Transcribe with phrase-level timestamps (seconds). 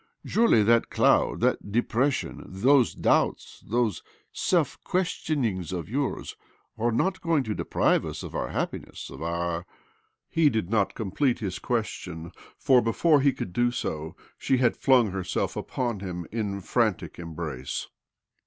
[0.25, 6.35] Surely that cloud, that depression, those doubts, those self question ings of yours,
[6.75, 9.65] are not going to deprive us of our happiness, of our ^?"
[10.27, 12.79] He did not complete his question, for.
[12.81, 16.61] 2б2 OBLOMOV before he could do so, she had flung herself upon him in a
[16.61, 17.87] frantic embrace.